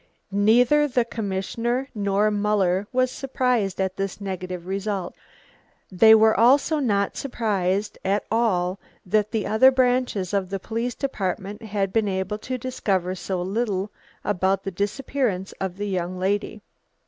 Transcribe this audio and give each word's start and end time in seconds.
Neither 0.31 0.87
the 0.87 1.05
commissioner 1.05 1.87
nor 1.93 2.31
Muller 2.31 2.87
was 2.91 3.11
surprised 3.11 3.79
at 3.79 3.97
this 3.97 4.19
negative 4.19 4.65
result. 4.65 5.13
They 5.91 6.15
were 6.15 6.35
also 6.35 6.79
not 6.79 7.15
surprised 7.15 7.99
at 8.03 8.25
all 8.31 8.79
that 9.05 9.29
the 9.29 9.45
other 9.45 9.69
branches 9.69 10.33
of 10.33 10.49
the 10.49 10.59
police 10.59 10.95
department 10.95 11.61
had 11.61 11.93
been 11.93 12.07
able 12.07 12.39
to 12.39 12.57
discover 12.57 13.13
so 13.13 13.43
little 13.43 13.91
about 14.23 14.63
the 14.63 14.71
disappearance 14.71 15.51
of 15.59 15.77
the 15.77 15.87
young 15.89 16.17
lady. 16.17 16.63